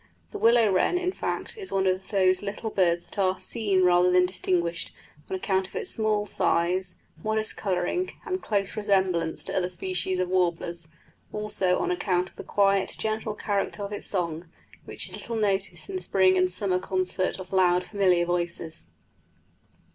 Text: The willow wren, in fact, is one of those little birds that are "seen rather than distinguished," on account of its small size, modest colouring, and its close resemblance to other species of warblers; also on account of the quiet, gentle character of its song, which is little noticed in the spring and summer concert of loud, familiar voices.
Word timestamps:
The 0.31 0.39
willow 0.39 0.67
wren, 0.71 0.97
in 0.97 1.11
fact, 1.11 1.55
is 1.59 1.71
one 1.71 1.85
of 1.85 2.09
those 2.09 2.41
little 2.41 2.71
birds 2.71 3.05
that 3.05 3.19
are 3.19 3.39
"seen 3.39 3.83
rather 3.83 4.09
than 4.11 4.25
distinguished," 4.25 4.91
on 5.29 5.35
account 5.35 5.67
of 5.67 5.75
its 5.75 5.91
small 5.91 6.25
size, 6.25 6.95
modest 7.23 7.55
colouring, 7.55 8.09
and 8.25 8.37
its 8.37 8.43
close 8.43 8.75
resemblance 8.75 9.43
to 9.43 9.55
other 9.55 9.69
species 9.69 10.17
of 10.17 10.29
warblers; 10.29 10.87
also 11.31 11.77
on 11.77 11.91
account 11.91 12.29
of 12.31 12.35
the 12.35 12.43
quiet, 12.43 12.95
gentle 12.97 13.35
character 13.35 13.83
of 13.83 13.93
its 13.93 14.07
song, 14.07 14.47
which 14.85 15.07
is 15.07 15.17
little 15.17 15.35
noticed 15.35 15.87
in 15.87 15.97
the 15.97 16.01
spring 16.01 16.35
and 16.35 16.51
summer 16.51 16.79
concert 16.79 17.37
of 17.39 17.53
loud, 17.53 17.83
familiar 17.83 18.25
voices. 18.25 18.87